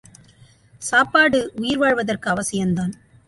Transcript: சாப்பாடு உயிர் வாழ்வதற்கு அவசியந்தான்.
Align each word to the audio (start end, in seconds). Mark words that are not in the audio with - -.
சாப்பாடு 0.79 1.51
உயிர் 1.55 1.77
வாழ்வதற்கு 1.77 2.29
அவசியந்தான். 2.29 2.93